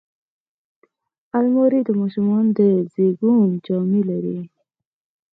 الماري 1.37 1.81
د 1.87 1.89
ماشوم 1.99 2.45
د 2.57 2.59
زیږون 2.93 3.47
جامې 3.65 4.01
لري 4.09 4.39